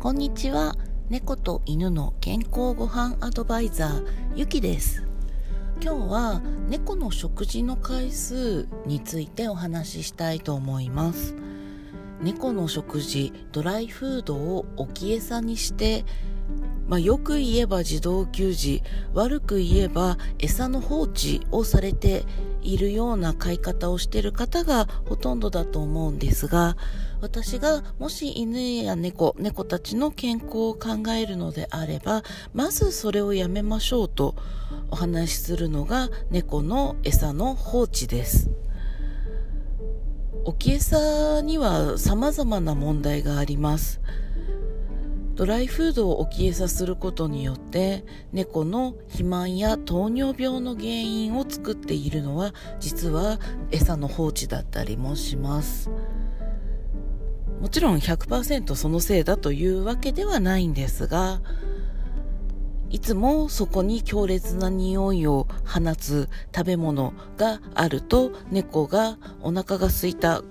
[0.00, 0.76] こんにちは。
[1.10, 5.02] 猫と犬の健康ご飯アドバイザーゆきです。
[5.82, 11.34] 今日は猫の食事の回数についてお話ししたいと思います。
[12.22, 16.04] 猫の食事ドライフードを置き餌にして
[16.88, 22.24] まあ、よく言えば自動給餌悪く言えば餌の放置をされて
[22.62, 26.76] いるような飼い方をしている方がほとんどだと思うんですが
[27.20, 32.22] 私がもし犬や猫猫たちの健康を考えるのであれば
[32.54, 34.34] まずそれをやめましょうと
[34.90, 38.50] お話しするのが猫の餌の放置です。
[40.44, 44.00] 置き餌には様々な問題があります。
[45.38, 53.38] ドライフードを置き餌することによって猫の肥満や糖尿病の原因を作っているのは実は
[53.70, 55.90] 餌の放置だったりもします。
[57.60, 61.40] もちろん100%そのせいだというわけではないんですが
[62.90, 70.42] いつもそこに強烈な匂いを放つ食べ物があると猫がお腹が空いた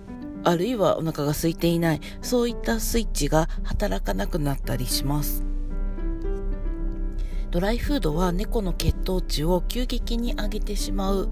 [0.43, 2.01] あるいはお腹が空いていない。
[2.21, 5.43] そういったスイッチが働かなくなったりします。
[7.51, 11.29] ドライフードは猫の血糖値を急激に上げてしまう。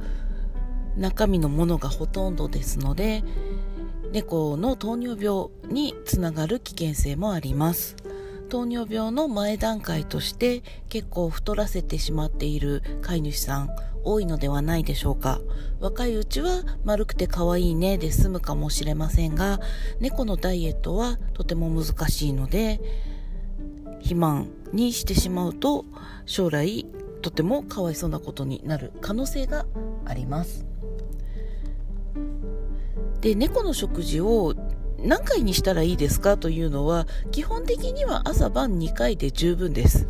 [0.98, 3.22] 中身のものがほとんどですので
[4.14, 7.98] 猫の糖尿病につながる危険性もあります。
[8.46, 13.70] 糖尿病の前段階として結構太らせてしまっている飼い主さん
[14.04, 15.42] 多いのではないでしょうか。
[15.80, 19.60] 若いうちは丸くて可愛いねで済むかもしれませんが
[20.00, 22.80] 猫のダイエットはとても難しいので
[23.98, 25.86] 肥満にしてしまうと
[26.26, 26.86] 将来
[27.22, 29.66] とてもかわいそうなことになる可能性が
[30.06, 30.66] あります。
[33.22, 34.54] で猫の食事を
[35.00, 40.08] 何回にしたらいいですかというのは基本的には朝晩2回で十分です。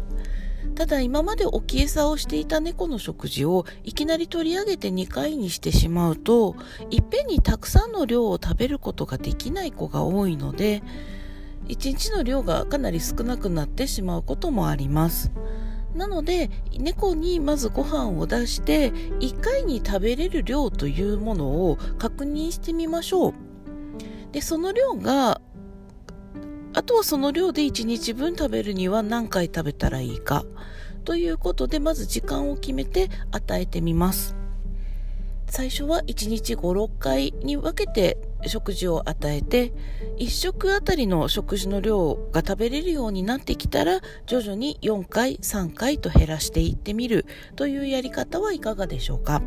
[0.76, 6.56] ただ今まで置き餌をしていた猫の食事をいきなり取り上げて2回にしてしまうと
[6.90, 10.84] いっぺんにたくさんの量を食べることができない子が多いので
[11.70, 15.32] 1日の量がかなり少なくなってしまうこともあります。
[15.96, 23.34] なので猫にまずご飯を出して1回に食べれる量というものを確認してみましょう。
[24.36, 25.40] でその量が
[26.74, 30.44] あとはその量で1日分食べるには何回食べたらいいか
[31.06, 34.36] ということでまず時間を決めて与えてみます。
[35.48, 39.72] 最初は1日56回に分けて食事を与えて
[40.18, 47.26] 1食あたりの食事の量が食べれるようになってきたら徐々に4回3回と減らしていってみる
[47.56, 49.42] というやり方はいかがでしょうか。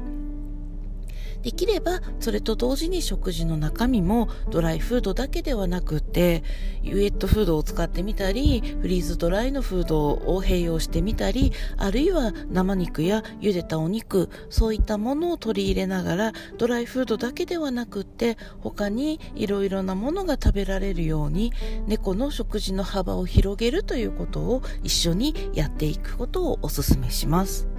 [1.42, 6.42] できればそれと同時に食事の中身もドライフードだけではなくて
[6.84, 21.52] ウェットフードを使ってみたりフリーズドライのフードを併用してみたりあるいは生肉や茹でたお肉そういったものを取り入れながらドライフードだけではなくって他にいろいろなものが食べられるように
[21.86, 27.77] 猫の食事の幅を広げるということを一緒にやっていくことをお勧めします。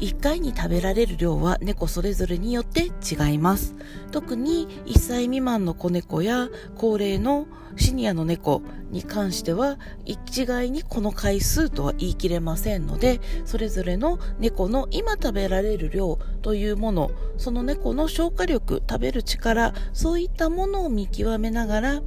[0.00, 3.74] 1回に食べられる量は猫それぞれによって違います。
[4.10, 7.46] 特に1歳未満の子猫や高齢の
[7.76, 22.02] シニアの猫に関しては一概にこの回数とは言い切れませんのでそれぞれの猫の今食べられる量というものその猫の消化力食べる力そういったものを見極めながら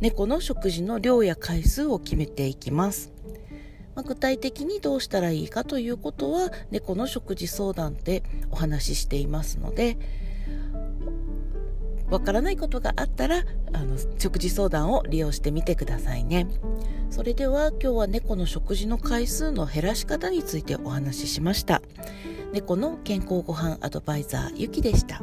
[0.00, 3.15] 猫の食事の量や回数を決めていきます。
[3.96, 9.98] まあ、具体的にどうしたらいいかということは猫の食事相談でお話ししていますので
[12.10, 13.42] わからないことがあったら
[13.72, 16.46] あの食事相談を利用してみてくださいね
[17.10, 21.82] それでは今日は猫の食事の回数の減らし方についてお話ししました
[22.52, 25.20] 猫の健康ごはんアドバイザーゆきでした。